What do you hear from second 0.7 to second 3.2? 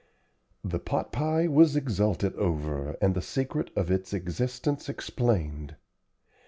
pot pie was exulted over, and